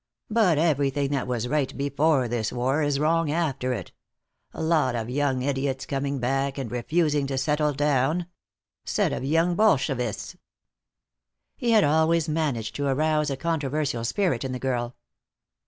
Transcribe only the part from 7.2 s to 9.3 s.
to settle down. Set of